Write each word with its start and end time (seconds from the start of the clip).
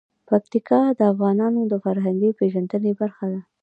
پکتیکا 0.29 0.81
د 0.97 0.99
افغانانو 1.11 1.61
د 1.71 1.73
فرهنګي 1.83 2.31
پیژندنې 2.39 2.91
برخه 3.01 3.25
ده. 3.33 3.39